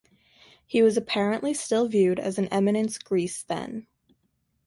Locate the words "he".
0.65-0.81